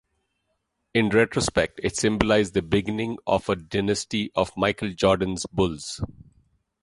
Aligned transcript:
In 0.95 1.09
retrospect, 1.09 1.79
it 1.83 1.95
symbolized 1.95 2.55
the 2.55 2.63
beginning 2.63 3.19
of 3.27 3.47
a 3.49 3.55
dynasty 3.55 4.31
of 4.33 4.51
Michael 4.57 4.93
Jordan's 4.93 5.45
Bulls. 5.45 6.01